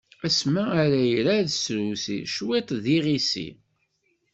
Asmi 0.27 0.63
ara 0.83 0.99
irad 1.17 1.47
s 1.51 1.57
trusi, 1.65 2.17
cwiṭ 2.33 2.67
d 2.83 2.85
iɣisi. 2.97 3.47